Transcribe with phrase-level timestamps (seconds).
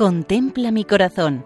[0.00, 1.44] Contempla mi corazón.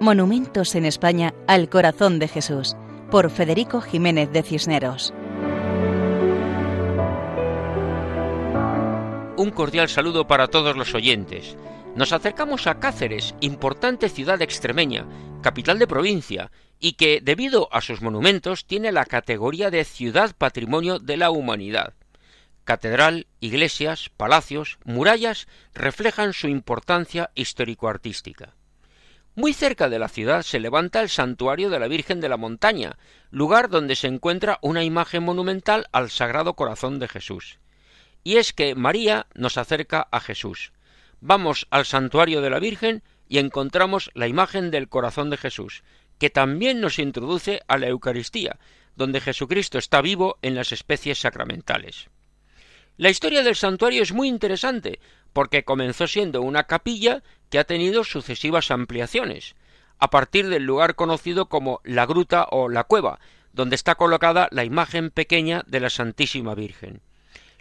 [0.00, 2.74] Monumentos en España al corazón de Jesús,
[3.10, 5.12] por Federico Jiménez de Cisneros.
[9.36, 11.58] Un cordial saludo para todos los oyentes.
[11.94, 15.04] Nos acercamos a Cáceres, importante ciudad extremeña,
[15.42, 21.00] capital de provincia, y que, debido a sus monumentos, tiene la categoría de Ciudad Patrimonio
[21.00, 21.92] de la Humanidad.
[22.70, 28.54] Catedral, iglesias, palacios, murallas reflejan su importancia histórico-artística.
[29.34, 32.96] Muy cerca de la ciudad se levanta el santuario de la Virgen de la Montaña,
[33.32, 37.58] lugar donde se encuentra una imagen monumental al Sagrado Corazón de Jesús.
[38.22, 40.72] Y es que María nos acerca a Jesús.
[41.20, 45.82] Vamos al santuario de la Virgen y encontramos la imagen del corazón de Jesús,
[46.20, 48.60] que también nos introduce a la Eucaristía,
[48.94, 52.08] donde Jesucristo está vivo en las especies sacramentales.
[53.00, 55.00] La historia del santuario es muy interesante,
[55.32, 59.54] porque comenzó siendo una capilla que ha tenido sucesivas ampliaciones,
[59.98, 63.18] a partir del lugar conocido como la gruta o la cueva,
[63.54, 67.00] donde está colocada la imagen pequeña de la Santísima Virgen.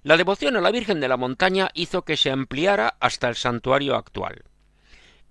[0.03, 3.95] La devoción a la Virgen de la Montaña hizo que se ampliara hasta el santuario
[3.95, 4.43] actual.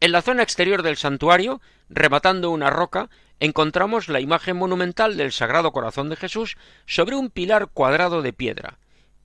[0.01, 1.61] En la zona exterior del santuario,
[1.91, 3.11] rematando una roca,
[3.41, 8.79] encontramos la imagen monumental del Sagrado Corazón de Jesús sobre un pilar cuadrado de piedra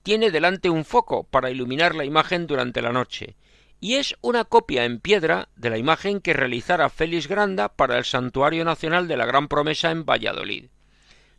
[0.04, 3.36] tiene delante un foco para iluminar la imagen durante la noche,
[3.80, 8.04] y es una copia en piedra de la imagen que realizara Félix Granda para el
[8.04, 10.66] Santuario Nacional de la Gran Promesa en Valladolid.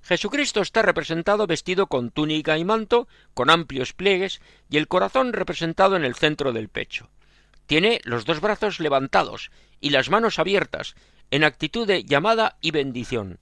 [0.01, 5.95] Jesucristo está representado vestido con túnica y manto, con amplios pliegues, y el corazón representado
[5.95, 7.11] en el centro del pecho.
[7.67, 10.95] Tiene los dos brazos levantados y las manos abiertas,
[11.29, 13.39] en actitud de llamada y bendición.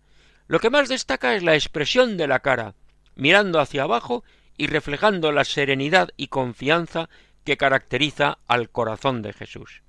[0.47, 2.75] Lo que más destaca es la expresión de la cara,
[3.15, 4.25] mirando hacia abajo
[4.57, 7.09] y reflejando la serenidad y confianza
[7.43, 9.81] que caracteriza al corazón de Jesús.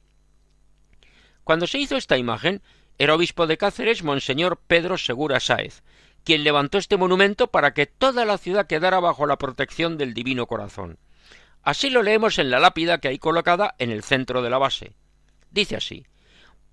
[1.44, 2.62] Cuando se hizo esta imagen,
[2.98, 5.82] era obispo de Cáceres Monseñor Pedro Segura Sáez,
[6.24, 10.46] quien levantó este monumento para que toda la ciudad quedara bajo la protección del Divino
[10.46, 10.98] Corazón.
[11.62, 14.94] Así lo leemos en la lápida que hay colocada en el centro de la base.
[15.50, 16.06] Dice así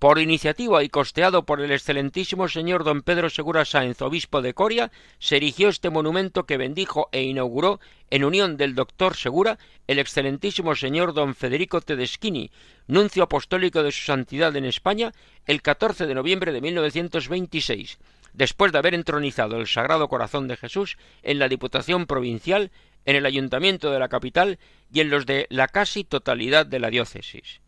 [0.02, 4.90] por iniciativa y costeado por el excelentísimo señor don Pedro Segura Sáenz, obispo de Coria,
[5.20, 7.78] se erigió este monumento que bendijo e inauguró,
[8.10, 12.50] en unión del doctor Segura, el excelentísimo señor don Federico Tedeschini,
[12.88, 15.12] nuncio apostólico de su santidad en España,
[15.46, 18.00] el 14 de noviembre de 1926,
[18.32, 22.72] después de haber entronizado el Sagrado Corazón de Jesús en la Diputación Provincial,
[23.04, 24.58] en el Ayuntamiento de la capital
[24.92, 27.60] y en los de la casi totalidad de la diócesis.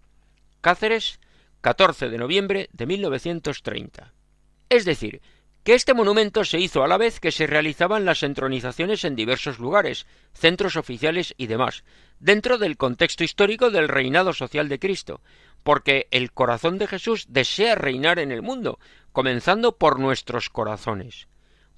[0.60, 1.20] Cáceres,
[1.64, 4.12] 14 de noviembre de 1930.
[4.68, 5.22] Es decir,
[5.62, 9.58] que este monumento se hizo a la vez que se realizaban las entronizaciones en diversos
[9.58, 10.04] lugares,
[10.34, 11.82] centros oficiales y demás,
[12.20, 15.22] dentro del contexto histórico del reinado social de Cristo,
[15.62, 18.78] porque el corazón de Jesús desea reinar en el mundo,
[19.12, 21.28] comenzando por nuestros corazones.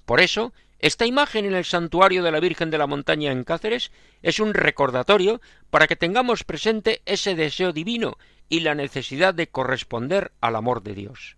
[0.07, 3.91] Por eso, esta imagen en el santuario de la Virgen de la Montaña en Cáceres
[4.23, 10.31] es un recordatorio para que tengamos presente ese deseo divino y la necesidad de corresponder
[10.39, 11.35] al amor de Dios.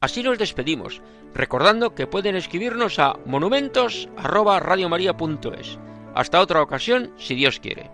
[0.00, 1.00] Así nos despedimos,
[1.32, 5.78] recordando que pueden escribirnos a monumentos@radiomaria.es.
[6.12, 7.88] Hasta otra ocasión, si Dios quiere.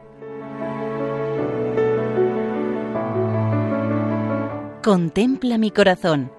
[4.82, 6.32] Contempla mi corazón.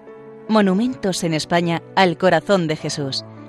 [0.48, 3.24] Monumentos en España al corazón de Jesús,